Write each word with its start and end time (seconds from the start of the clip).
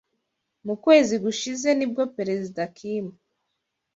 Mu 0.65 0.75
kwezi 0.83 1.15
gushize 1.23 1.69
nibwo 1.75 2.03
Perezida 2.15 2.61
Kimu 2.77 3.11